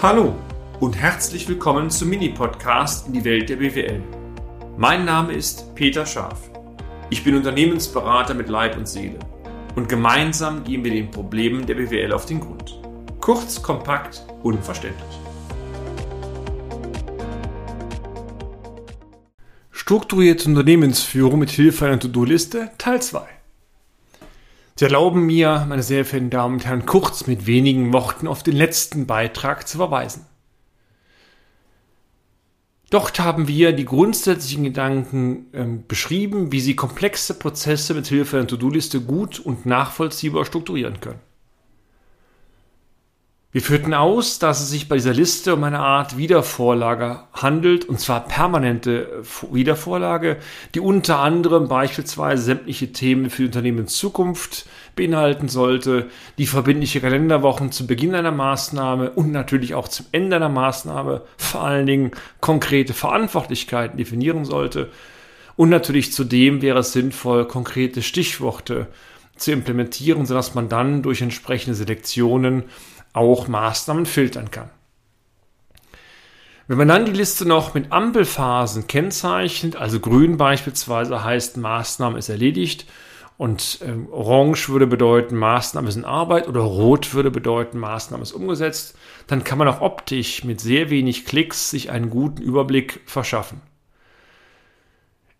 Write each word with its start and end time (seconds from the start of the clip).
Hallo 0.00 0.36
und 0.78 0.96
herzlich 0.96 1.48
willkommen 1.48 1.90
zum 1.90 2.10
Mini-Podcast 2.10 3.08
in 3.08 3.14
die 3.14 3.24
Welt 3.24 3.48
der 3.48 3.56
BWL. 3.56 4.00
Mein 4.76 5.04
Name 5.04 5.32
ist 5.32 5.74
Peter 5.74 6.06
Scharf. 6.06 6.38
Ich 7.10 7.24
bin 7.24 7.34
Unternehmensberater 7.34 8.32
mit 8.32 8.48
Leib 8.48 8.76
und 8.76 8.86
Seele 8.86 9.18
und 9.74 9.88
gemeinsam 9.88 10.62
gehen 10.62 10.84
wir 10.84 10.92
den 10.92 11.10
Problemen 11.10 11.66
der 11.66 11.74
BWL 11.74 12.12
auf 12.12 12.26
den 12.26 12.38
Grund. 12.38 12.80
Kurz, 13.20 13.60
kompakt, 13.60 14.24
unverständlich. 14.44 15.18
Strukturierte 19.72 20.48
Unternehmensführung 20.48 21.40
mit 21.40 21.50
Hilfe 21.50 21.86
einer 21.86 21.98
To-Do-Liste 21.98 22.70
Teil 22.78 23.02
2. 23.02 23.37
Sie 24.78 24.84
erlauben 24.84 25.26
mir, 25.26 25.66
meine 25.68 25.82
sehr 25.82 26.04
verehrten 26.04 26.30
Damen 26.30 26.54
und 26.54 26.64
Herren, 26.64 26.86
kurz 26.86 27.26
mit 27.26 27.48
wenigen 27.48 27.92
Worten 27.92 28.28
auf 28.28 28.44
den 28.44 28.54
letzten 28.54 29.06
Beitrag 29.06 29.66
zu 29.66 29.78
verweisen. 29.78 30.24
Dort 32.88 33.18
haben 33.18 33.48
wir 33.48 33.72
die 33.72 33.84
grundsätzlichen 33.84 34.62
Gedanken 34.62 35.46
ähm, 35.52 35.84
beschrieben, 35.88 36.52
wie 36.52 36.60
Sie 36.60 36.76
komplexe 36.76 37.34
Prozesse 37.34 37.92
mit 37.92 38.06
Hilfe 38.06 38.36
einer 38.36 38.46
To-Do-Liste 38.46 39.00
gut 39.00 39.40
und 39.40 39.66
nachvollziehbar 39.66 40.44
strukturieren 40.44 41.00
können. 41.00 41.18
Wir 43.50 43.62
führten 43.62 43.94
aus, 43.94 44.38
dass 44.38 44.60
es 44.60 44.68
sich 44.68 44.88
bei 44.88 44.96
dieser 44.96 45.14
Liste 45.14 45.54
um 45.54 45.64
eine 45.64 45.78
Art 45.78 46.18
Wiedervorlage 46.18 47.20
handelt, 47.32 47.86
und 47.86 47.98
zwar 47.98 48.28
permanente 48.28 49.22
Wiedervorlage, 49.50 50.36
die 50.74 50.80
unter 50.80 51.20
anderem 51.20 51.66
beispielsweise 51.66 52.42
sämtliche 52.42 52.92
Themen 52.92 53.30
für 53.30 53.44
die 53.44 53.46
Unternehmenszukunft 53.46 54.66
beinhalten 54.96 55.48
sollte, 55.48 56.10
die 56.36 56.46
verbindliche 56.46 57.00
Kalenderwochen 57.00 57.72
zu 57.72 57.86
Beginn 57.86 58.14
einer 58.14 58.32
Maßnahme 58.32 59.12
und 59.12 59.32
natürlich 59.32 59.74
auch 59.74 59.88
zum 59.88 60.04
Ende 60.12 60.36
einer 60.36 60.50
Maßnahme, 60.50 61.22
vor 61.38 61.64
allen 61.64 61.86
Dingen 61.86 62.10
konkrete 62.40 62.92
Verantwortlichkeiten 62.92 63.96
definieren 63.96 64.44
sollte. 64.44 64.90
Und 65.56 65.70
natürlich 65.70 66.12
zudem 66.12 66.60
wäre 66.60 66.80
es 66.80 66.92
sinnvoll, 66.92 67.48
konkrete 67.48 68.02
Stichworte 68.02 68.88
zu 69.38 69.52
implementieren, 69.52 70.26
sodass 70.26 70.54
man 70.54 70.68
dann 70.68 71.02
durch 71.02 71.22
entsprechende 71.22 71.74
Selektionen 71.74 72.64
auch 73.12 73.48
Maßnahmen 73.48 74.06
filtern 74.06 74.50
kann. 74.50 74.70
Wenn 76.68 76.76
man 76.76 76.88
dann 76.88 77.06
die 77.06 77.12
Liste 77.12 77.46
noch 77.46 77.72
mit 77.72 77.92
Ampelphasen 77.92 78.86
kennzeichnet, 78.86 79.76
also 79.76 80.00
grün 80.00 80.36
beispielsweise 80.36 81.24
heißt 81.24 81.56
Maßnahme 81.56 82.18
ist 82.18 82.28
erledigt 82.28 82.86
und 83.38 83.78
ähm, 83.82 84.08
orange 84.12 84.68
würde 84.68 84.86
bedeuten 84.86 85.36
Maßnahme 85.36 85.88
ist 85.88 85.96
in 85.96 86.04
Arbeit 86.04 86.46
oder 86.46 86.60
rot 86.60 87.14
würde 87.14 87.30
bedeuten 87.30 87.78
Maßnahme 87.78 88.22
ist 88.22 88.32
umgesetzt, 88.32 88.98
dann 89.28 89.44
kann 89.44 89.56
man 89.56 89.68
auch 89.68 89.80
optisch 89.80 90.44
mit 90.44 90.60
sehr 90.60 90.90
wenig 90.90 91.24
Klicks 91.24 91.70
sich 91.70 91.90
einen 91.90 92.10
guten 92.10 92.42
Überblick 92.42 93.00
verschaffen. 93.06 93.62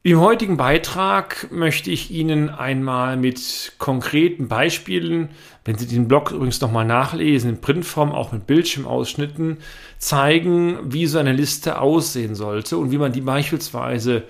Im 0.04 0.20
heutigen 0.20 0.56
Beitrag 0.56 1.48
möchte 1.50 1.90
ich 1.90 2.12
Ihnen 2.12 2.50
einmal 2.50 3.16
mit 3.16 3.72
konkreten 3.78 4.46
Beispielen, 4.46 5.30
wenn 5.64 5.76
Sie 5.76 5.88
den 5.88 6.06
Blog 6.06 6.30
übrigens 6.30 6.60
nochmal 6.60 6.84
nachlesen, 6.84 7.50
in 7.50 7.60
Printform, 7.60 8.12
auch 8.12 8.30
mit 8.30 8.46
Bildschirmausschnitten, 8.46 9.58
zeigen, 9.98 10.78
wie 10.84 11.06
so 11.06 11.18
eine 11.18 11.32
Liste 11.32 11.80
aussehen 11.80 12.36
sollte 12.36 12.78
und 12.78 12.92
wie 12.92 12.98
man 12.98 13.12
die 13.12 13.22
beispielsweise 13.22 14.22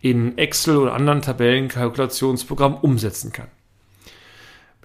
in 0.00 0.38
Excel 0.38 0.76
oder 0.76 0.94
anderen 0.94 1.22
Tabellenkalkulationsprogrammen 1.22 2.78
umsetzen 2.78 3.32
kann. 3.32 3.48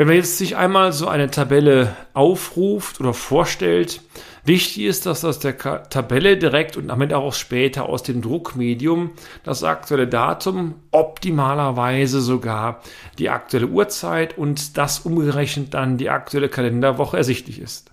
Wenn 0.02 0.08
man 0.08 0.16
jetzt 0.16 0.40
sich 0.40 0.56
einmal 0.56 0.94
so 0.94 1.08
eine 1.08 1.30
Tabelle 1.30 1.96
aufruft 2.16 3.00
oder 3.00 3.14
vorstellt, 3.14 4.02
wichtig 4.44 4.86
ist, 4.86 5.06
dass 5.06 5.24
aus 5.24 5.38
der 5.38 5.56
Tabelle 5.60 6.38
direkt 6.38 6.76
und 6.76 6.88
damit 6.88 7.14
auch 7.14 7.36
später 7.36 7.88
aus 7.88 8.02
dem 8.02 8.24
Druckmedium 8.24 9.12
das 9.44 9.64
aktuelle 9.64 10.08
Datum, 10.08 10.74
optimalerweise 10.90 12.20
sogar 12.20 12.82
die 13.20 13.30
aktuelle 13.30 13.68
Uhrzeit 13.68 14.36
und 14.40 14.76
das 14.76 15.02
umgerechnet 15.02 15.76
dann 15.76 16.00
die 16.00 16.10
aktuelle 16.10 16.50
Kalenderwoche 16.50 17.18
ersichtlich 17.18 17.60
ist. 17.60 17.92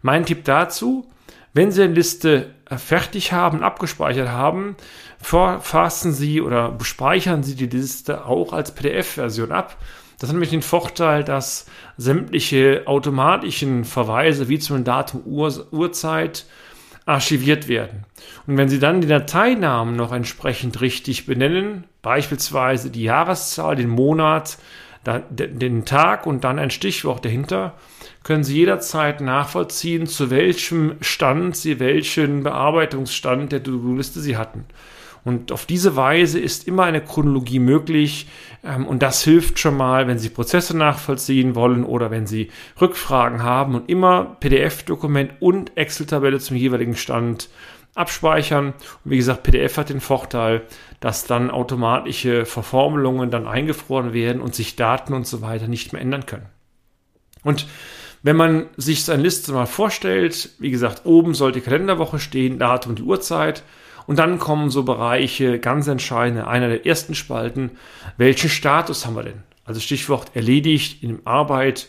Mein 0.00 0.24
Tipp 0.24 0.42
dazu, 0.46 1.06
wenn 1.52 1.70
Sie 1.70 1.82
eine 1.82 1.92
Liste 1.92 2.54
fertig 2.74 3.34
haben, 3.34 3.62
abgespeichert 3.62 4.30
haben, 4.30 4.74
fassen 5.20 6.14
Sie 6.14 6.40
oder 6.40 6.78
speichern 6.80 7.42
Sie 7.42 7.56
die 7.56 7.66
Liste 7.66 8.24
auch 8.24 8.54
als 8.54 8.74
PDF-Version 8.74 9.52
ab 9.52 9.76
das 10.18 10.28
hat 10.28 10.34
nämlich 10.34 10.50
den 10.50 10.62
Vorteil, 10.62 11.24
dass 11.24 11.66
sämtliche 11.96 12.82
automatischen 12.86 13.84
Verweise 13.84 14.48
wie 14.48 14.58
zum 14.58 14.84
Datum 14.84 15.22
Uhr, 15.24 15.66
Uhrzeit 15.70 16.46
archiviert 17.04 17.68
werden. 17.68 18.04
Und 18.46 18.56
wenn 18.56 18.68
Sie 18.68 18.80
dann 18.80 19.00
die 19.00 19.06
Dateinamen 19.06 19.94
noch 19.94 20.12
entsprechend 20.12 20.80
richtig 20.80 21.26
benennen, 21.26 21.84
beispielsweise 22.02 22.90
die 22.90 23.04
Jahreszahl, 23.04 23.76
den 23.76 23.88
Monat, 23.88 24.58
den 25.30 25.84
Tag 25.84 26.26
und 26.26 26.42
dann 26.42 26.58
ein 26.58 26.70
Stichwort 26.70 27.24
dahinter, 27.24 27.74
können 28.24 28.42
Sie 28.42 28.56
jederzeit 28.56 29.20
nachvollziehen, 29.20 30.08
zu 30.08 30.30
welchem 30.30 30.96
Stand 31.00 31.56
Sie 31.56 31.78
welchen 31.78 32.42
Bearbeitungsstand 32.42 33.52
der 33.52 33.62
To-Do-Liste 33.62 34.20
Sie 34.20 34.36
hatten. 34.36 34.64
Und 35.26 35.50
auf 35.50 35.66
diese 35.66 35.96
Weise 35.96 36.38
ist 36.38 36.68
immer 36.68 36.84
eine 36.84 37.00
Chronologie 37.00 37.58
möglich. 37.58 38.28
Ähm, 38.62 38.86
und 38.86 39.02
das 39.02 39.24
hilft 39.24 39.58
schon 39.58 39.76
mal, 39.76 40.06
wenn 40.06 40.20
Sie 40.20 40.28
Prozesse 40.28 40.76
nachvollziehen 40.76 41.56
wollen 41.56 41.84
oder 41.84 42.12
wenn 42.12 42.28
Sie 42.28 42.50
Rückfragen 42.80 43.42
haben 43.42 43.74
und 43.74 43.90
immer 43.90 44.36
PDF-Dokument 44.38 45.32
und 45.40 45.76
Excel-Tabelle 45.76 46.38
zum 46.38 46.56
jeweiligen 46.56 46.94
Stand 46.94 47.48
abspeichern. 47.96 48.66
Und 49.04 49.10
wie 49.10 49.16
gesagt, 49.16 49.42
PDF 49.42 49.76
hat 49.78 49.88
den 49.88 50.00
Vorteil, 50.00 50.62
dass 51.00 51.24
dann 51.24 51.50
automatische 51.50 52.44
Verformelungen 52.44 53.32
dann 53.32 53.48
eingefroren 53.48 54.12
werden 54.12 54.40
und 54.40 54.54
sich 54.54 54.76
Daten 54.76 55.12
und 55.12 55.26
so 55.26 55.42
weiter 55.42 55.66
nicht 55.66 55.92
mehr 55.92 56.02
ändern 56.02 56.26
können. 56.26 56.46
Und 57.42 57.66
wenn 58.22 58.36
man 58.36 58.66
sich 58.76 59.04
seine 59.04 59.24
Liste 59.24 59.52
mal 59.52 59.66
vorstellt, 59.66 60.50
wie 60.60 60.70
gesagt, 60.70 61.02
oben 61.04 61.34
sollte 61.34 61.60
Kalenderwoche 61.60 62.20
stehen, 62.20 62.60
Datum 62.60 62.90
und 62.90 62.98
die 63.00 63.04
Uhrzeit. 63.04 63.64
Und 64.06 64.18
dann 64.18 64.38
kommen 64.38 64.70
so 64.70 64.84
Bereiche, 64.84 65.58
ganz 65.58 65.88
entscheidend, 65.88 66.46
einer 66.46 66.68
der 66.68 66.86
ersten 66.86 67.14
Spalten, 67.14 67.72
welchen 68.16 68.50
Status 68.50 69.04
haben 69.04 69.16
wir 69.16 69.24
denn? 69.24 69.42
Also 69.64 69.80
Stichwort 69.80 70.30
erledigt, 70.34 71.02
in 71.02 71.20
Arbeit 71.24 71.88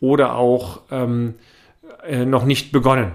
oder 0.00 0.34
auch 0.34 0.82
ähm, 0.90 1.34
äh, 2.04 2.24
noch 2.24 2.44
nicht 2.44 2.72
begonnen. 2.72 3.12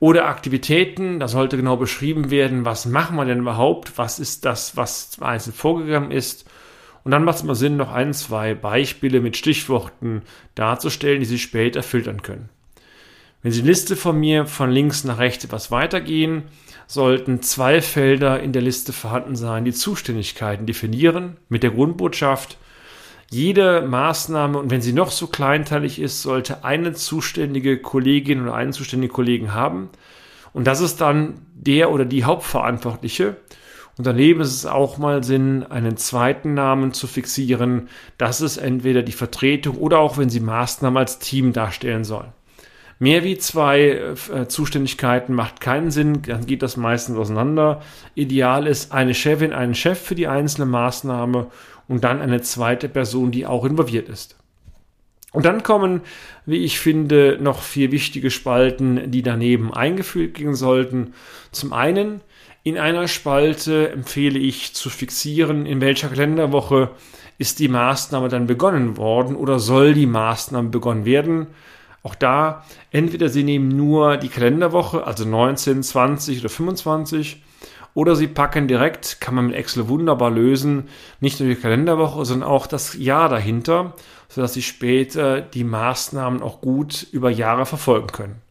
Oder 0.00 0.26
Aktivitäten, 0.26 1.20
da 1.20 1.28
sollte 1.28 1.56
genau 1.56 1.76
beschrieben 1.76 2.30
werden, 2.30 2.64
was 2.64 2.86
machen 2.86 3.16
wir 3.16 3.24
denn 3.24 3.40
überhaupt, 3.40 3.96
was 3.96 4.18
ist 4.18 4.44
das, 4.44 4.76
was 4.76 5.18
einzeln 5.20 5.52
vorgegangen 5.52 6.10
ist. 6.10 6.48
Und 7.04 7.10
dann 7.10 7.24
macht 7.24 7.36
es 7.36 7.42
mal 7.44 7.54
Sinn, 7.54 7.76
noch 7.76 7.92
ein, 7.92 8.14
zwei 8.14 8.54
Beispiele 8.54 9.20
mit 9.20 9.36
Stichworten 9.36 10.22
darzustellen, 10.54 11.20
die 11.20 11.26
Sie 11.26 11.38
später 11.38 11.82
filtern 11.82 12.22
können. 12.22 12.48
Wenn 13.44 13.52
Sie 13.52 13.60
die 13.60 13.68
Liste 13.68 13.94
von 13.94 14.18
mir 14.18 14.46
von 14.46 14.70
links 14.70 15.04
nach 15.04 15.18
rechts 15.18 15.44
etwas 15.44 15.70
weitergehen, 15.70 16.44
sollten 16.86 17.42
zwei 17.42 17.82
Felder 17.82 18.40
in 18.40 18.54
der 18.54 18.62
Liste 18.62 18.94
vorhanden 18.94 19.36
sein, 19.36 19.66
die 19.66 19.74
Zuständigkeiten 19.74 20.64
definieren 20.64 21.36
mit 21.50 21.62
der 21.62 21.72
Grundbotschaft. 21.72 22.56
Jede 23.30 23.82
Maßnahme, 23.82 24.58
und 24.58 24.70
wenn 24.70 24.80
sie 24.80 24.94
noch 24.94 25.10
so 25.10 25.26
kleinteilig 25.26 26.00
ist, 26.00 26.22
sollte 26.22 26.64
eine 26.64 26.94
zuständige 26.94 27.78
Kollegin 27.78 28.40
oder 28.40 28.54
einen 28.54 28.72
zuständigen 28.72 29.12
Kollegen 29.12 29.52
haben. 29.52 29.90
Und 30.54 30.66
das 30.66 30.80
ist 30.80 31.02
dann 31.02 31.34
der 31.52 31.92
oder 31.92 32.06
die 32.06 32.24
Hauptverantwortliche. 32.24 33.36
Und 33.98 34.06
daneben 34.06 34.40
ist 34.40 34.54
es 34.54 34.64
auch 34.64 34.96
mal 34.96 35.22
Sinn, 35.22 35.64
einen 35.64 35.98
zweiten 35.98 36.54
Namen 36.54 36.94
zu 36.94 37.06
fixieren. 37.06 37.90
Das 38.16 38.40
ist 38.40 38.56
entweder 38.56 39.02
die 39.02 39.12
Vertretung 39.12 39.76
oder 39.76 39.98
auch, 39.98 40.16
wenn 40.16 40.30
Sie 40.30 40.40
Maßnahmen 40.40 40.96
als 40.96 41.18
Team 41.18 41.52
darstellen 41.52 42.04
sollen. 42.04 42.32
Mehr 43.04 43.22
wie 43.22 43.36
zwei 43.36 44.16
äh, 44.32 44.48
Zuständigkeiten 44.48 45.34
macht 45.34 45.60
keinen 45.60 45.90
Sinn, 45.90 46.22
dann 46.22 46.46
geht 46.46 46.62
das 46.62 46.78
meistens 46.78 47.18
auseinander. 47.18 47.82
Ideal 48.14 48.66
ist 48.66 48.92
eine 48.92 49.12
Chefin, 49.12 49.52
einen 49.52 49.74
Chef 49.74 50.00
für 50.00 50.14
die 50.14 50.26
einzelne 50.26 50.64
Maßnahme 50.64 51.48
und 51.86 52.02
dann 52.02 52.22
eine 52.22 52.40
zweite 52.40 52.88
Person, 52.88 53.30
die 53.30 53.44
auch 53.44 53.66
involviert 53.66 54.08
ist. 54.08 54.38
Und 55.32 55.44
dann 55.44 55.62
kommen, 55.62 56.00
wie 56.46 56.64
ich 56.64 56.80
finde, 56.80 57.36
noch 57.42 57.60
vier 57.60 57.92
wichtige 57.92 58.30
Spalten, 58.30 59.10
die 59.10 59.20
daneben 59.20 59.74
eingefügt 59.74 60.38
gehen 60.38 60.54
sollten. 60.54 61.12
Zum 61.52 61.74
einen, 61.74 62.22
in 62.62 62.78
einer 62.78 63.06
Spalte 63.06 63.90
empfehle 63.90 64.38
ich 64.38 64.74
zu 64.74 64.88
fixieren, 64.88 65.66
in 65.66 65.82
welcher 65.82 66.08
Kalenderwoche 66.08 66.92
ist 67.36 67.58
die 67.58 67.68
Maßnahme 67.68 68.30
dann 68.30 68.46
begonnen 68.46 68.96
worden 68.96 69.36
oder 69.36 69.58
soll 69.58 69.92
die 69.92 70.06
Maßnahme 70.06 70.70
begonnen 70.70 71.04
werden. 71.04 71.48
Auch 72.04 72.14
da, 72.14 72.64
entweder 72.90 73.30
Sie 73.30 73.42
nehmen 73.42 73.68
nur 73.68 74.18
die 74.18 74.28
Kalenderwoche, 74.28 75.06
also 75.06 75.24
19, 75.24 75.82
20 75.82 76.40
oder 76.40 76.50
25, 76.50 77.42
oder 77.94 78.14
Sie 78.14 78.26
packen 78.26 78.68
direkt, 78.68 79.22
kann 79.22 79.34
man 79.34 79.46
mit 79.46 79.56
Excel 79.56 79.88
wunderbar 79.88 80.30
lösen, 80.30 80.88
nicht 81.20 81.40
nur 81.40 81.48
die 81.48 81.54
Kalenderwoche, 81.54 82.26
sondern 82.26 82.48
auch 82.48 82.66
das 82.66 82.94
Jahr 82.94 83.30
dahinter, 83.30 83.94
sodass 84.28 84.52
Sie 84.52 84.62
später 84.62 85.40
die 85.40 85.64
Maßnahmen 85.64 86.42
auch 86.42 86.60
gut 86.60 87.06
über 87.10 87.30
Jahre 87.30 87.64
verfolgen 87.64 88.08
können. 88.08 88.42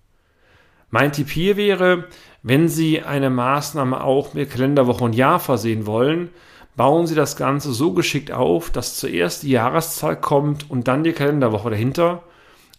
Mein 0.90 1.12
Tipp 1.12 1.30
hier 1.30 1.56
wäre, 1.56 2.06
wenn 2.42 2.70
Sie 2.70 3.04
eine 3.04 3.30
Maßnahme 3.30 4.04
auch 4.04 4.34
mit 4.34 4.50
Kalenderwoche 4.50 5.04
und 5.04 5.14
Jahr 5.14 5.40
versehen 5.40 5.86
wollen, 5.86 6.30
bauen 6.76 7.06
Sie 7.06 7.16
das 7.16 7.36
Ganze 7.36 7.72
so 7.72 7.94
geschickt 7.94 8.32
auf, 8.32 8.72
dass 8.72 8.98
zuerst 8.98 9.44
die 9.44 9.52
Jahreszahl 9.52 10.20
kommt 10.20 10.72
und 10.72 10.88
dann 10.88 11.04
die 11.04 11.14
Kalenderwoche 11.14 11.70
dahinter. 11.70 12.24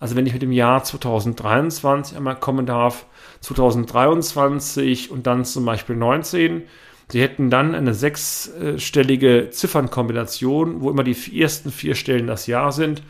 Also 0.04 0.16
wenn 0.16 0.26
ich 0.26 0.34
mit 0.34 0.42
dem 0.42 0.52
Jahr 0.52 0.84
2023 0.84 2.14
einmal 2.14 2.36
kommen 2.36 2.66
darf, 2.66 3.06
2023 3.40 5.10
und 5.10 5.26
dann 5.26 5.46
zum 5.46 5.64
Beispiel 5.64 5.96
19, 5.96 6.64
Sie 7.08 7.22
hätten 7.22 7.48
dann 7.48 7.74
eine 7.74 7.94
sechsstellige 7.94 9.48
Ziffernkombination, 9.50 10.82
wo 10.82 10.90
immer 10.90 11.04
die 11.04 11.40
ersten 11.40 11.70
vier 11.70 11.94
Stellen 11.94 12.26
das 12.26 12.46
Jahr 12.46 12.70
sind. 12.70 13.02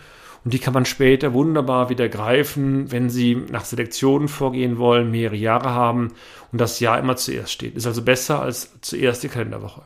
Und 0.45 0.55
die 0.55 0.61
kann 0.61 0.73
man 0.73 0.85
später 0.85 1.33
wunderbar 1.33 1.91
wieder 1.91 2.09
greifen, 2.09 2.93
wenn 2.93 3.11
Sie 3.11 3.43
nach 3.51 3.65
Selektionen 3.65 4.29
vorgehen 4.29 4.79
wollen, 4.79 5.11
mehrere 5.11 5.35
Jahre 5.35 5.71
haben 5.71 6.13
und 6.53 6.61
das 6.61 6.79
Jahr 6.79 7.01
immer 7.01 7.17
zuerst 7.17 7.51
steht. 7.51 7.75
Ist 7.75 7.89
also 7.89 8.03
besser 8.03 8.41
als 8.41 8.71
zuerst 8.83 9.25
die 9.25 9.29
Kalenderwoche. 9.29 9.83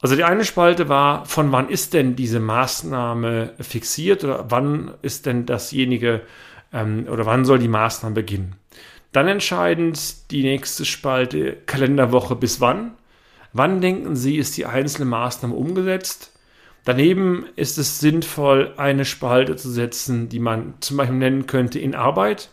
Also 0.00 0.14
die 0.14 0.24
eine 0.24 0.44
Spalte 0.44 0.88
war, 0.88 1.26
von 1.26 1.50
wann 1.50 1.68
ist 1.68 1.92
denn 1.92 2.14
diese 2.14 2.38
Maßnahme 2.38 3.54
fixiert 3.58 4.22
oder 4.22 4.46
wann 4.48 4.92
ist 5.02 5.26
denn 5.26 5.44
dasjenige 5.44 6.22
ähm, 6.72 7.06
oder 7.10 7.26
wann 7.26 7.44
soll 7.44 7.58
die 7.58 7.68
Maßnahme 7.68 8.14
beginnen? 8.14 8.54
Dann 9.12 9.26
entscheidend 9.26 10.30
die 10.30 10.42
nächste 10.42 10.84
Spalte 10.84 11.56
Kalenderwoche 11.66 12.36
bis 12.36 12.60
wann. 12.60 12.92
Wann 13.52 13.80
denken 13.80 14.14
Sie, 14.14 14.36
ist 14.36 14.56
die 14.56 14.66
einzelne 14.66 15.06
Maßnahme 15.06 15.54
umgesetzt? 15.54 16.32
Daneben 16.84 17.46
ist 17.56 17.76
es 17.78 17.98
sinnvoll, 17.98 18.74
eine 18.76 19.04
Spalte 19.04 19.56
zu 19.56 19.70
setzen, 19.70 20.28
die 20.28 20.38
man 20.38 20.74
zum 20.80 20.98
Beispiel 20.98 21.16
nennen 21.16 21.46
könnte 21.46 21.78
in 21.78 21.94
Arbeit. 21.94 22.50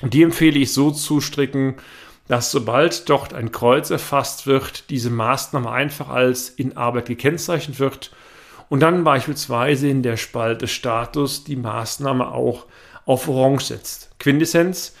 Und 0.00 0.14
die 0.14 0.22
empfehle 0.22 0.58
ich 0.58 0.72
so 0.72 0.90
zu 0.90 1.20
stricken, 1.20 1.76
dass 2.28 2.50
sobald 2.50 3.08
dort 3.08 3.34
ein 3.34 3.52
Kreuz 3.52 3.90
erfasst 3.90 4.46
wird, 4.46 4.90
diese 4.90 5.10
Maßnahme 5.10 5.70
einfach 5.70 6.08
als 6.08 6.48
in 6.48 6.76
Arbeit 6.76 7.06
gekennzeichnet 7.06 7.78
wird 7.78 8.12
und 8.68 8.80
dann 8.80 9.04
beispielsweise 9.04 9.88
in 9.88 10.02
der 10.02 10.16
Spalte 10.16 10.66
Status 10.66 11.44
die 11.44 11.56
Maßnahme 11.56 12.32
auch 12.32 12.66
auf 13.04 13.28
Orange 13.28 13.66
setzt. 13.66 14.18
Quintessenz, 14.18 14.94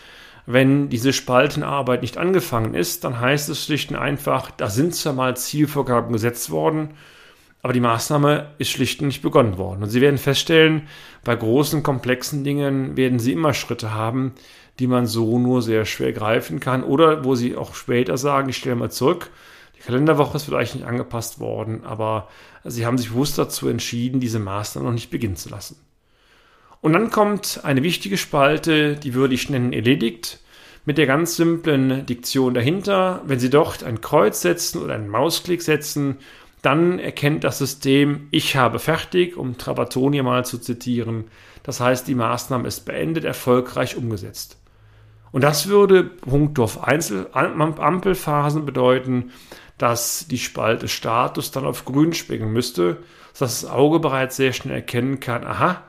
wenn 0.46 0.90
diese 0.90 1.14
Spaltenarbeit 1.14 2.02
nicht 2.02 2.18
angefangen 2.18 2.74
ist, 2.74 3.04
dann 3.04 3.18
heißt 3.18 3.48
es 3.48 3.64
schlicht 3.64 3.90
und 3.90 3.96
einfach, 3.96 4.50
da 4.50 4.68
sind 4.68 4.94
zwar 4.94 5.14
mal 5.14 5.36
Zielvorgaben 5.36 6.12
gesetzt 6.12 6.50
worden, 6.50 6.90
aber 7.62 7.72
die 7.72 7.80
Maßnahme 7.80 8.50
ist 8.58 8.68
schlicht 8.68 9.00
und 9.00 9.06
nicht 9.06 9.22
begonnen 9.22 9.56
worden. 9.56 9.82
Und 9.82 9.88
Sie 9.88 10.02
werden 10.02 10.18
feststellen, 10.18 10.86
bei 11.24 11.34
großen, 11.34 11.82
komplexen 11.82 12.44
Dingen 12.44 12.98
werden 12.98 13.18
Sie 13.18 13.32
immer 13.32 13.54
Schritte 13.54 13.94
haben, 13.94 14.34
die 14.78 14.86
man 14.86 15.06
so 15.06 15.38
nur 15.38 15.62
sehr 15.62 15.84
schwer 15.84 16.12
greifen 16.12 16.60
kann 16.60 16.82
oder 16.82 17.24
wo 17.24 17.34
sie 17.34 17.56
auch 17.56 17.74
später 17.74 18.16
sagen, 18.16 18.48
ich 18.48 18.56
stelle 18.56 18.76
mal 18.76 18.90
zurück. 18.90 19.30
Die 19.76 19.82
Kalenderwoche 19.82 20.36
ist 20.36 20.44
vielleicht 20.44 20.74
nicht 20.74 20.86
angepasst 20.86 21.40
worden, 21.40 21.84
aber 21.84 22.28
sie 22.64 22.86
haben 22.86 22.98
sich 22.98 23.10
bewusst 23.10 23.38
dazu 23.38 23.68
entschieden, 23.68 24.20
diese 24.20 24.38
Maßnahme 24.38 24.86
noch 24.86 24.94
nicht 24.94 25.10
beginnen 25.10 25.36
zu 25.36 25.48
lassen. 25.48 25.76
Und 26.80 26.92
dann 26.92 27.10
kommt 27.10 27.60
eine 27.62 27.82
wichtige 27.82 28.18
Spalte, 28.18 28.96
die 28.96 29.14
würde 29.14 29.34
ich 29.34 29.48
nennen 29.48 29.72
erledigt, 29.72 30.40
mit 30.84 30.98
der 30.98 31.06
ganz 31.06 31.36
simplen 31.36 32.04
Diktion 32.04 32.52
dahinter. 32.52 33.22
Wenn 33.24 33.38
Sie 33.38 33.48
dort 33.48 33.82
ein 33.84 34.02
Kreuz 34.02 34.42
setzen 34.42 34.82
oder 34.82 34.94
einen 34.94 35.08
Mausklick 35.08 35.62
setzen, 35.62 36.18
dann 36.60 36.98
erkennt 36.98 37.44
das 37.44 37.58
System, 37.58 38.28
ich 38.30 38.56
habe 38.56 38.78
fertig, 38.78 39.36
um 39.36 39.58
Trapattoni 39.58 40.22
mal 40.22 40.44
zu 40.44 40.58
zitieren. 40.58 41.24
Das 41.62 41.80
heißt, 41.80 42.06
die 42.06 42.14
Maßnahme 42.14 42.68
ist 42.68 42.84
beendet, 42.86 43.24
erfolgreich 43.24 43.96
umgesetzt. 43.96 44.58
Und 45.34 45.40
das 45.40 45.66
würde 45.66 46.04
punkto 46.04 46.62
auf 46.62 46.84
Einzel 46.84 47.26
Ampelphasen 47.32 48.64
bedeuten, 48.64 49.32
dass 49.78 50.28
die 50.28 50.38
Spalte 50.38 50.86
Status 50.86 51.50
dann 51.50 51.66
auf 51.66 51.84
grün 51.84 52.12
springen 52.12 52.52
müsste, 52.52 52.98
sodass 53.32 53.62
das 53.62 53.68
Auge 53.68 53.98
bereits 53.98 54.36
sehr 54.36 54.52
schnell 54.52 54.76
erkennen 54.76 55.18
kann, 55.18 55.44
aha, 55.44 55.82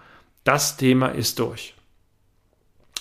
das 0.45 0.77
Thema 0.77 1.09
ist 1.09 1.37
durch. 1.37 1.75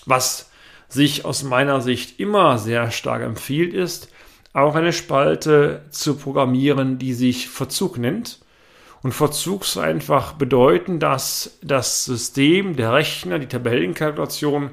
Was 0.04 0.50
sich 0.86 1.24
aus 1.24 1.44
meiner 1.44 1.80
Sicht 1.80 2.20
immer 2.20 2.58
sehr 2.58 2.90
stark 2.90 3.22
empfiehlt, 3.22 3.72
ist, 3.72 4.10
auch 4.52 4.74
eine 4.74 4.92
Spalte 4.92 5.86
zu 5.88 6.14
programmieren, 6.14 6.98
die 6.98 7.14
sich 7.14 7.48
Verzug 7.48 7.96
nennt. 7.96 8.40
Und 9.02 9.12
Verzug 9.12 9.64
soll 9.64 9.84
einfach 9.84 10.34
bedeuten, 10.34 11.00
dass 11.00 11.58
das 11.62 12.04
System, 12.04 12.76
der 12.76 12.92
Rechner, 12.92 13.38
die 13.38 13.48
Tabellenkalkulation 13.48 14.72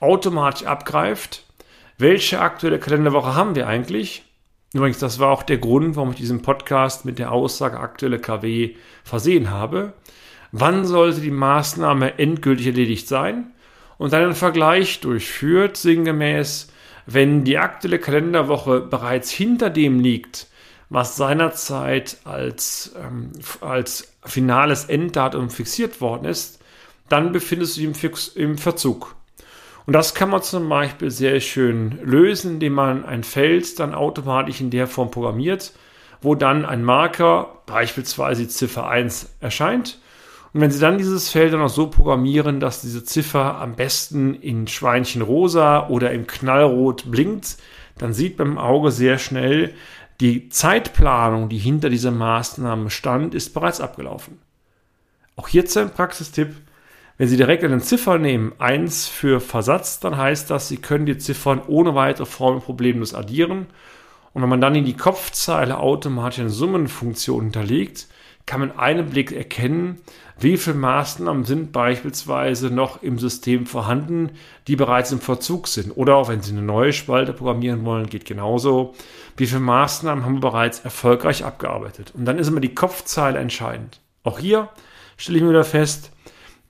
automatisch 0.00 0.66
abgreift, 0.66 1.44
welche 1.98 2.40
aktuelle 2.40 2.78
Kalenderwoche 2.78 3.34
haben 3.34 3.54
wir 3.54 3.68
eigentlich? 3.68 4.24
Übrigens, 4.72 4.98
das 4.98 5.18
war 5.18 5.30
auch 5.30 5.42
der 5.42 5.58
Grund, 5.58 5.96
warum 5.96 6.10
ich 6.10 6.16
diesen 6.16 6.42
Podcast 6.42 7.04
mit 7.04 7.18
der 7.18 7.32
Aussage 7.32 7.78
aktuelle 7.78 8.18
KW 8.18 8.76
versehen 9.04 9.50
habe. 9.50 9.92
Wann 10.52 10.84
sollte 10.84 11.20
die 11.20 11.30
Maßnahme 11.30 12.18
endgültig 12.18 12.66
erledigt 12.66 13.08
sein? 13.08 13.52
Und 13.98 14.12
dann 14.12 14.22
einen 14.22 14.34
Vergleich 14.34 15.00
durchführt, 15.00 15.76
sinngemäß, 15.76 16.72
wenn 17.06 17.44
die 17.44 17.58
aktuelle 17.58 17.98
Kalenderwoche 17.98 18.80
bereits 18.80 19.30
hinter 19.30 19.70
dem 19.70 20.00
liegt, 20.00 20.46
was 20.88 21.16
seinerzeit 21.16 22.18
als, 22.24 22.94
ähm, 22.96 23.32
als 23.60 24.14
finales 24.24 24.84
Enddatum 24.86 25.50
fixiert 25.50 26.00
worden 26.00 26.24
ist, 26.24 26.60
dann 27.08 27.32
befindest 27.32 27.76
du 27.76 27.80
dich 27.82 28.34
im, 28.36 28.42
im 28.42 28.58
Verzug. 28.58 29.16
Und 29.86 29.94
das 29.94 30.14
kann 30.14 30.30
man 30.30 30.42
zum 30.42 30.68
Beispiel 30.68 31.10
sehr 31.10 31.40
schön 31.40 31.98
lösen, 32.04 32.54
indem 32.54 32.74
man 32.74 33.04
ein 33.04 33.24
Feld 33.24 33.78
dann 33.80 33.94
automatisch 33.94 34.60
in 34.60 34.70
der 34.70 34.86
Form 34.86 35.10
programmiert, 35.10 35.72
wo 36.20 36.34
dann 36.34 36.64
ein 36.64 36.84
Marker, 36.84 37.62
beispielsweise 37.66 38.46
Ziffer 38.48 38.88
1, 38.88 39.36
erscheint. 39.40 39.98
Und 40.52 40.60
wenn 40.60 40.70
Sie 40.70 40.80
dann 40.80 40.98
dieses 40.98 41.30
Feld 41.30 41.52
dann 41.52 41.62
auch 41.62 41.68
so 41.68 41.86
programmieren, 41.88 42.60
dass 42.60 42.82
diese 42.82 43.04
Ziffer 43.04 43.60
am 43.60 43.76
besten 43.76 44.34
in 44.34 44.66
Schweinchen 44.66 45.22
rosa 45.22 45.88
oder 45.88 46.12
im 46.12 46.26
Knallrot 46.26 47.10
blinkt, 47.10 47.56
dann 47.98 48.12
sieht 48.12 48.36
beim 48.36 48.58
Auge 48.58 48.90
sehr 48.90 49.18
schnell, 49.18 49.74
die 50.20 50.50
Zeitplanung, 50.50 51.48
die 51.48 51.58
hinter 51.58 51.88
dieser 51.88 52.10
Maßnahme 52.10 52.90
stand, 52.90 53.34
ist 53.34 53.54
bereits 53.54 53.80
abgelaufen. 53.80 54.38
Auch 55.36 55.48
hierzu 55.48 55.80
ein 55.80 55.94
Praxistipp. 55.94 56.56
Wenn 57.20 57.28
Sie 57.28 57.36
direkt 57.36 57.62
eine 57.62 57.80
Ziffer 57.80 58.16
nehmen, 58.16 58.54
1 58.56 59.06
für 59.06 59.40
Versatz, 59.40 60.00
dann 60.00 60.16
heißt 60.16 60.48
das, 60.48 60.68
Sie 60.68 60.78
können 60.78 61.04
die 61.04 61.18
Ziffern 61.18 61.60
ohne 61.66 61.94
weitere 61.94 62.24
Formen 62.24 62.62
problemlos 62.62 63.12
addieren. 63.12 63.66
Und 64.32 64.40
wenn 64.40 64.48
man 64.48 64.62
dann 64.62 64.74
in 64.74 64.86
die 64.86 64.96
Kopfzeile 64.96 65.80
automatisch 65.80 66.40
eine 66.40 66.48
Summenfunktion 66.48 67.42
hinterlegt, 67.42 68.06
kann 68.46 68.60
man 68.60 68.78
einen 68.78 69.10
Blick 69.10 69.32
erkennen, 69.32 70.00
wie 70.38 70.56
viele 70.56 70.76
Maßnahmen 70.76 71.44
sind 71.44 71.72
beispielsweise 71.72 72.70
noch 72.70 73.02
im 73.02 73.18
System 73.18 73.66
vorhanden, 73.66 74.30
die 74.66 74.76
bereits 74.76 75.12
im 75.12 75.20
Verzug 75.20 75.68
sind. 75.68 75.90
Oder 75.94 76.16
auch 76.16 76.30
wenn 76.30 76.40
Sie 76.40 76.52
eine 76.52 76.62
neue 76.62 76.94
Spalte 76.94 77.34
programmieren 77.34 77.84
wollen, 77.84 78.08
geht 78.08 78.24
genauso. 78.24 78.94
Wie 79.36 79.46
viele 79.46 79.60
Maßnahmen 79.60 80.24
haben 80.24 80.36
wir 80.36 80.50
bereits 80.50 80.80
erfolgreich 80.80 81.44
abgearbeitet? 81.44 82.14
Und 82.16 82.24
dann 82.24 82.38
ist 82.38 82.48
immer 82.48 82.60
die 82.60 82.74
Kopfzeile 82.74 83.38
entscheidend. 83.38 84.00
Auch 84.22 84.38
hier 84.38 84.70
stelle 85.18 85.36
ich 85.36 85.44
mir 85.44 85.50
wieder 85.50 85.64
fest, 85.64 86.12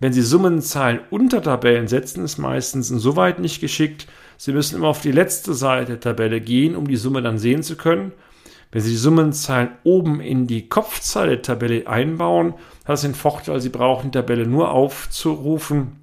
wenn 0.01 0.15
Sie 0.15 0.23
Summenzahlen 0.23 1.01
unter 1.11 1.43
Tabellen 1.43 1.87
setzen, 1.87 2.25
ist 2.25 2.39
meistens 2.39 2.91
insoweit 2.91 3.39
nicht 3.39 3.61
geschickt. 3.61 4.07
Sie 4.39 4.53
müssen 4.53 4.77
immer 4.77 4.89
auf 4.89 5.03
die 5.03 5.13
letzte 5.13 5.53
Seite 5.53 5.93
der 5.93 6.01
Tabelle 6.01 6.41
gehen, 6.41 6.75
um 6.75 6.89
die 6.89 6.97
Summe 6.97 7.21
dann 7.21 7.39
sehen 7.39 7.63
zu 7.63 7.77
können. 7.77 8.13
Wenn 8.73 8.81
Sie 8.81 8.93
die 8.93 8.97
Summenzahlen 8.97 9.71
oben 9.85 10.21
in 10.21 10.47
die 10.47 10.69
Kopfzeile 10.69 11.33
der 11.33 11.43
Tabelle 11.43 11.87
einbauen, 11.87 12.55
hat 12.87 12.95
es 12.95 13.03
den 13.03 13.15
Vorteil, 13.15 13.61
Sie 13.61 13.69
brauchen 13.69 14.11
die 14.11 14.19
Tabelle 14.19 14.47
nur 14.47 14.71
aufzurufen 14.71 16.01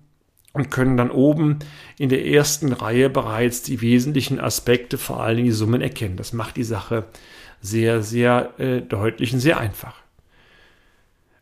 und 0.54 0.70
können 0.70 0.96
dann 0.98 1.10
oben 1.10 1.60
in 1.98 2.10
der 2.10 2.26
ersten 2.26 2.74
Reihe 2.74 3.10
bereits 3.10 3.64
die 3.64 3.82
wesentlichen 3.82 4.40
Aspekte, 4.40 5.00
vor 5.00 5.22
allem 5.22 5.44
die 5.44 5.52
Summen 5.52 5.82
erkennen. 5.82 6.18
Das 6.18 6.34
macht 6.34 6.58
die 6.58 6.64
Sache 6.64 7.06
sehr, 7.62 8.04
sehr 8.04 8.60
äh, 8.60 8.82
deutlich 8.82 9.34
und 9.34 9.40
sehr 9.40 9.60
einfach. 9.60 10.07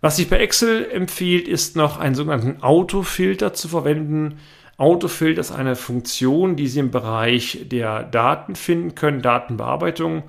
Was 0.06 0.18
sich 0.18 0.30
bei 0.30 0.38
Excel 0.38 0.88
empfiehlt, 0.92 1.48
ist 1.48 1.76
noch 1.76 1.98
einen 1.98 2.14
sogenannten 2.14 2.62
Autofilter 2.62 3.56
zu 3.56 3.68
verwenden. 3.68 4.38
Autofilter 4.78 5.42
ist 5.42 5.52
eine 5.52 5.76
Funktion, 5.76 6.56
die 6.56 6.68
Sie 6.68 6.80
im 6.80 6.92
Bereich 6.92 7.66
der 7.72 8.04
Daten 8.04 8.56
finden 8.56 8.94
können, 8.94 9.24
Datenbearbeitung. 9.24 10.22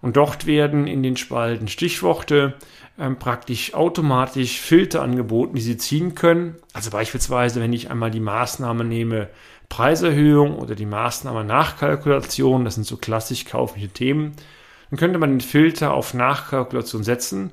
Und 0.00 0.16
dort 0.16 0.46
werden 0.46 0.86
in 0.86 1.02
den 1.02 1.18
Spalten 1.18 1.68
Stichworte 1.68 2.54
ähm, 2.98 3.18
praktisch 3.18 3.74
automatisch 3.74 4.62
Filter 4.62 5.02
angeboten, 5.02 5.56
die 5.56 5.60
Sie 5.60 5.76
ziehen 5.76 6.14
können. 6.14 6.56
Also 6.72 6.90
beispielsweise, 6.90 7.60
wenn 7.60 7.74
ich 7.74 7.90
einmal 7.90 8.10
die 8.10 8.20
Maßnahme 8.20 8.82
nehme, 8.82 9.28
Preiserhöhung 9.68 10.56
oder 10.56 10.74
die 10.74 10.86
Maßnahme 10.86 11.44
Nachkalkulation, 11.44 12.64
das 12.64 12.76
sind 12.76 12.86
so 12.86 12.96
klassisch 12.96 13.44
kaufliche 13.44 13.88
Themen, 13.88 14.32
dann 14.88 14.98
könnte 14.98 15.18
man 15.18 15.32
den 15.32 15.42
Filter 15.42 15.92
auf 15.92 16.14
Nachkalkulation 16.14 17.04
setzen 17.04 17.50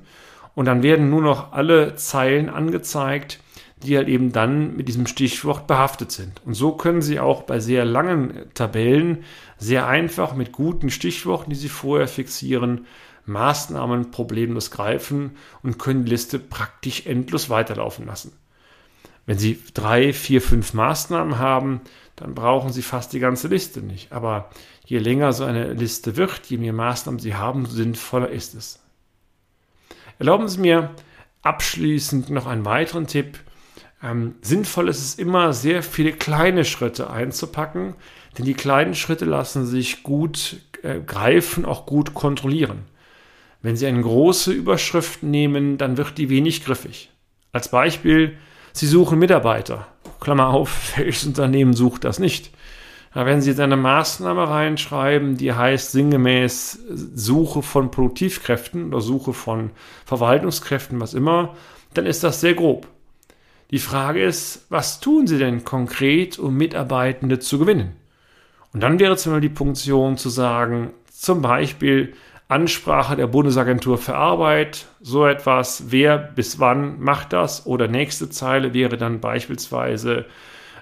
und 0.56 0.64
dann 0.64 0.82
werden 0.82 1.10
nur 1.10 1.20
noch 1.20 1.52
alle 1.52 1.94
Zeilen 1.96 2.48
angezeigt, 2.48 3.40
die 3.82 3.96
halt 3.96 4.08
eben 4.08 4.32
dann 4.32 4.74
mit 4.74 4.88
diesem 4.88 5.06
Stichwort 5.06 5.66
behaftet 5.66 6.10
sind. 6.10 6.40
Und 6.46 6.54
so 6.54 6.72
können 6.72 7.02
Sie 7.02 7.20
auch 7.20 7.42
bei 7.42 7.60
sehr 7.60 7.84
langen 7.84 8.46
Tabellen 8.54 9.22
sehr 9.58 9.86
einfach 9.86 10.34
mit 10.34 10.52
guten 10.52 10.90
Stichworten, 10.90 11.50
die 11.50 11.56
Sie 11.56 11.68
vorher 11.68 12.08
fixieren, 12.08 12.86
Maßnahmen 13.26 14.10
problemlos 14.10 14.70
greifen 14.70 15.32
und 15.62 15.78
können 15.78 16.04
die 16.04 16.10
Liste 16.10 16.38
praktisch 16.38 17.04
endlos 17.06 17.50
weiterlaufen 17.50 18.06
lassen. 18.06 18.32
Wenn 19.26 19.38
Sie 19.38 19.62
drei, 19.74 20.14
vier, 20.14 20.40
fünf 20.40 20.72
Maßnahmen 20.72 21.38
haben, 21.38 21.82
dann 22.14 22.34
brauchen 22.34 22.72
Sie 22.72 22.82
fast 22.82 23.12
die 23.12 23.18
ganze 23.18 23.48
Liste 23.48 23.80
nicht. 23.80 24.10
Aber 24.10 24.48
je 24.86 25.00
länger 25.00 25.34
so 25.34 25.44
eine 25.44 25.74
Liste 25.74 26.16
wird, 26.16 26.46
je 26.46 26.56
mehr 26.56 26.72
Maßnahmen 26.72 27.20
Sie 27.20 27.34
haben, 27.34 27.66
sinnvoller 27.66 28.30
ist 28.30 28.54
es. 28.54 28.80
Erlauben 30.18 30.48
Sie 30.48 30.60
mir 30.60 30.90
abschließend 31.42 32.30
noch 32.30 32.46
einen 32.46 32.64
weiteren 32.64 33.06
Tipp. 33.06 33.38
Ähm, 34.02 34.34
sinnvoll 34.42 34.88
ist 34.88 35.00
es 35.00 35.14
immer, 35.14 35.52
sehr 35.52 35.82
viele 35.82 36.12
kleine 36.12 36.64
Schritte 36.64 37.10
einzupacken, 37.10 37.94
denn 38.36 38.44
die 38.44 38.54
kleinen 38.54 38.94
Schritte 38.94 39.24
lassen 39.24 39.66
sich 39.66 40.02
gut 40.02 40.56
äh, 40.82 41.00
greifen, 41.00 41.64
auch 41.64 41.86
gut 41.86 42.14
kontrollieren. 42.14 42.84
Wenn 43.62 43.76
Sie 43.76 43.86
eine 43.86 44.02
große 44.02 44.52
Überschrift 44.52 45.22
nehmen, 45.22 45.78
dann 45.78 45.96
wird 45.96 46.18
die 46.18 46.28
wenig 46.28 46.64
griffig. 46.64 47.10
Als 47.52 47.70
Beispiel, 47.70 48.36
Sie 48.72 48.86
suchen 48.86 49.18
Mitarbeiter. 49.18 49.86
Klammer 50.20 50.48
auf, 50.48 50.92
welches 50.96 51.26
Unternehmen 51.26 51.74
sucht 51.74 52.04
das 52.04 52.18
nicht? 52.18 52.50
Ja, 53.16 53.24
wenn 53.24 53.40
Sie 53.40 53.48
jetzt 53.48 53.60
eine 53.60 53.78
Maßnahme 53.78 54.46
reinschreiben, 54.46 55.38
die 55.38 55.54
heißt 55.54 55.92
sinngemäß 55.92 56.78
Suche 57.14 57.62
von 57.62 57.90
Produktivkräften 57.90 58.88
oder 58.88 59.00
Suche 59.00 59.32
von 59.32 59.70
Verwaltungskräften, 60.04 61.00
was 61.00 61.14
immer, 61.14 61.54
dann 61.94 62.04
ist 62.04 62.22
das 62.24 62.42
sehr 62.42 62.52
grob. 62.52 62.86
Die 63.70 63.78
Frage 63.78 64.22
ist, 64.22 64.66
was 64.68 65.00
tun 65.00 65.26
Sie 65.26 65.38
denn 65.38 65.64
konkret, 65.64 66.38
um 66.38 66.58
Mitarbeitende 66.58 67.38
zu 67.38 67.58
gewinnen? 67.58 67.96
Und 68.74 68.82
dann 68.82 68.98
wäre 68.98 69.16
zum 69.16 69.32
Beispiel 69.32 69.48
die 69.48 69.56
Funktion 69.56 70.18
zu 70.18 70.28
sagen, 70.28 70.90
zum 71.10 71.40
Beispiel 71.40 72.12
Ansprache 72.48 73.16
der 73.16 73.28
Bundesagentur 73.28 73.96
für 73.96 74.14
Arbeit, 74.14 74.88
so 75.00 75.26
etwas, 75.26 75.84
wer 75.88 76.18
bis 76.18 76.60
wann 76.60 77.00
macht 77.00 77.32
das? 77.32 77.64
Oder 77.64 77.88
nächste 77.88 78.28
Zeile 78.28 78.74
wäre 78.74 78.98
dann 78.98 79.20
beispielsweise 79.20 80.26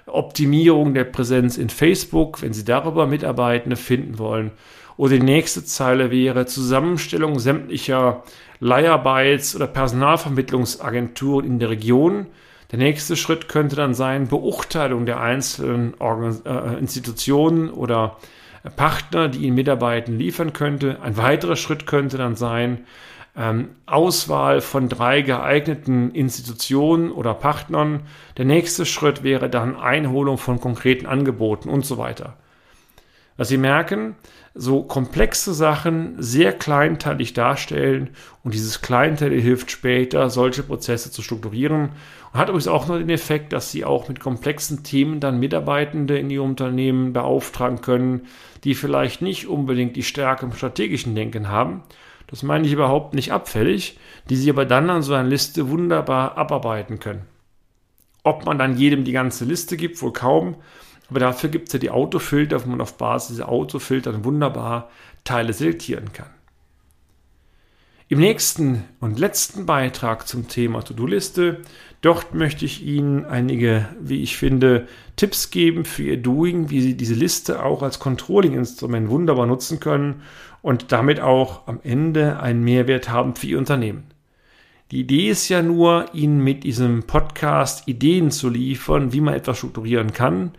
Optimierung 0.07 0.93
der 0.93 1.05
Präsenz 1.05 1.57
in 1.57 1.69
Facebook, 1.69 2.41
wenn 2.41 2.53
Sie 2.53 2.65
darüber 2.65 3.07
Mitarbeitende 3.07 3.75
finden 3.75 4.19
wollen. 4.19 4.51
Oder 4.97 5.17
die 5.17 5.23
nächste 5.23 5.63
Zeile 5.65 6.11
wäre 6.11 6.45
Zusammenstellung 6.45 7.39
sämtlicher 7.39 8.23
Leiharbeits- 8.61 9.55
oder 9.55 9.67
Personalvermittlungsagenturen 9.67 11.45
in 11.45 11.59
der 11.59 11.69
Region. 11.69 12.27
Der 12.71 12.79
nächste 12.79 13.15
Schritt 13.15 13.49
könnte 13.49 13.75
dann 13.75 13.93
sein 13.93 14.27
Beurteilung 14.27 15.05
der 15.05 15.19
einzelnen 15.19 15.93
Organ 15.99 16.39
äh, 16.45 16.79
Institutionen 16.79 17.69
oder 17.69 18.17
Partner, 18.75 19.27
die 19.27 19.39
Ihnen 19.39 19.55
Mitarbeitenden 19.55 20.19
liefern 20.19 20.53
könnte. 20.53 21.01
Ein 21.01 21.17
weiterer 21.17 21.55
Schritt 21.55 21.85
könnte 21.85 22.17
dann 22.17 22.35
sein, 22.35 22.85
ähm, 23.37 23.69
Auswahl 23.85 24.61
von 24.61 24.89
drei 24.89 25.21
geeigneten 25.21 26.11
Institutionen 26.11 27.11
oder 27.11 27.33
Partnern. 27.33 28.01
Der 28.37 28.45
nächste 28.45 28.85
Schritt 28.85 29.23
wäre 29.23 29.49
dann 29.49 29.75
Einholung 29.75 30.37
von 30.37 30.59
konkreten 30.59 31.05
Angeboten 31.05 31.69
und 31.69 31.85
so 31.85 31.97
weiter. 31.97 32.37
Was 33.37 33.49
Sie 33.49 33.57
merken, 33.57 34.15
so 34.53 34.83
komplexe 34.83 35.53
Sachen 35.53 36.15
sehr 36.17 36.53
kleinteilig 36.53 37.33
darstellen 37.33 38.11
und 38.43 38.53
dieses 38.53 38.81
Kleinteil 38.81 39.37
hilft 39.41 39.69
später, 39.71 40.29
solche 40.29 40.63
Prozesse 40.63 41.11
zu 41.11 41.21
strukturieren. 41.21 41.89
Und 42.31 42.39
hat 42.39 42.47
übrigens 42.47 42.69
auch 42.69 42.87
noch 42.87 42.97
den 42.97 43.09
Effekt, 43.09 43.51
dass 43.51 43.71
Sie 43.71 43.83
auch 43.83 44.07
mit 44.07 44.21
komplexen 44.21 44.83
Themen 44.83 45.19
dann 45.19 45.41
Mitarbeitende 45.41 46.17
in 46.17 46.29
Ihr 46.29 46.43
Unternehmen 46.43 47.11
beauftragen 47.11 47.81
können, 47.81 48.27
die 48.63 48.75
vielleicht 48.75 49.21
nicht 49.21 49.47
unbedingt 49.47 49.97
die 49.97 50.03
Stärke 50.03 50.45
im 50.45 50.53
strategischen 50.53 51.13
Denken 51.13 51.49
haben, 51.49 51.83
das 52.27 52.43
meine 52.43 52.65
ich 52.65 52.73
überhaupt 52.73 53.13
nicht 53.13 53.31
abfällig, 53.31 53.99
die 54.29 54.35
Sie 54.35 54.49
aber 54.49 54.65
dann 54.65 54.89
an 54.89 55.03
so 55.03 55.13
einer 55.13 55.27
Liste 55.27 55.69
wunderbar 55.69 56.37
abarbeiten 56.37 56.99
können. 56.99 57.25
Ob 58.23 58.45
man 58.45 58.57
dann 58.57 58.77
jedem 58.77 59.03
die 59.03 59.11
ganze 59.11 59.45
Liste 59.45 59.77
gibt, 59.77 60.01
wohl 60.01 60.13
kaum, 60.13 60.55
aber 61.09 61.19
dafür 61.19 61.49
gibt 61.49 61.67
es 61.67 61.73
ja 61.73 61.79
die 61.79 61.91
Autofilter, 61.91 62.63
wo 62.65 62.69
man 62.69 62.81
auf 62.81 62.97
Basis 62.97 63.29
dieser 63.29 63.49
Autofilter 63.49 64.23
wunderbar 64.23 64.89
Teile 65.23 65.53
selektieren 65.53 66.11
kann. 66.13 66.29
Im 68.07 68.19
nächsten 68.19 68.83
und 68.99 69.17
letzten 69.17 69.65
Beitrag 69.65 70.27
zum 70.27 70.47
Thema 70.47 70.83
To-Do-Liste, 70.83 71.61
dort 72.01 72.35
möchte 72.35 72.63
ich 72.63 72.83
Ihnen 72.83 73.25
einige, 73.25 73.89
wie 73.99 74.21
ich 74.21 74.37
finde, 74.37 74.87
Tipps 75.15 75.49
geben 75.49 75.85
für 75.85 76.03
Ihr 76.03 76.17
Doing, 76.17 76.69
wie 76.69 76.81
Sie 76.81 76.95
diese 76.95 77.15
Liste 77.15 77.63
auch 77.63 77.81
als 77.81 77.97
Controlling-Instrument 77.97 79.09
wunderbar 79.09 79.47
nutzen 79.47 79.79
können 79.79 80.21
und 80.65 80.91
damit 80.91 81.19
auch 81.19 81.67
am 81.67 81.79
Ende 81.83 82.39
einen 82.39 82.63
Mehrwert 82.63 83.07
haben 83.07 83.35
für 83.35 83.45
Ihr 83.45 83.59
Unternehmen. 83.59 84.05
Die 84.89 85.01
Idee 85.01 85.29
ist 85.29 85.47
ja 85.47 85.61
nur, 85.61 86.07
Ihnen 86.13 86.43
mit 86.43 86.63
diesem 86.63 87.03
Podcast 87.03 87.87
Ideen 87.87 88.31
zu 88.31 88.49
liefern, 88.49 89.13
wie 89.13 89.21
man 89.21 89.35
etwas 89.35 89.59
strukturieren 89.59 90.11
kann, 90.11 90.53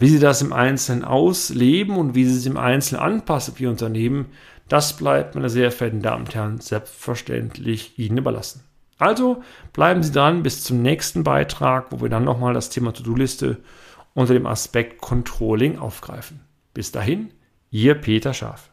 wie 0.00 0.08
Sie 0.08 0.18
das 0.18 0.42
im 0.42 0.52
Einzelnen 0.52 1.04
ausleben 1.04 1.94
und 1.94 2.16
wie 2.16 2.24
Sie 2.24 2.36
es 2.36 2.46
im 2.46 2.56
Einzelnen 2.56 3.00
anpassen 3.00 3.54
für 3.54 3.62
Ihr 3.62 3.70
Unternehmen, 3.70 4.26
das 4.68 4.96
bleibt, 4.96 5.36
meine 5.36 5.48
sehr 5.48 5.70
verehrten 5.70 6.02
Damen 6.02 6.24
und 6.24 6.34
Herren, 6.34 6.60
selbstverständlich 6.60 8.00
Ihnen 8.00 8.18
überlassen. 8.18 8.64
Also 8.98 9.44
bleiben 9.72 10.02
Sie 10.02 10.10
dran 10.10 10.42
bis 10.42 10.64
zum 10.64 10.82
nächsten 10.82 11.22
Beitrag, 11.22 11.92
wo 11.92 12.00
wir 12.00 12.08
dann 12.08 12.24
nochmal 12.24 12.52
das 12.52 12.68
Thema 12.68 12.92
To-Do-Liste 12.92 13.58
unter 14.12 14.34
dem 14.34 14.46
Aspekt 14.46 15.00
Controlling 15.00 15.78
aufgreifen. 15.78 16.40
Bis 16.74 16.90
dahin, 16.90 17.30
Ihr 17.70 17.94
Peter 17.94 18.34
Scharf. 18.34 18.72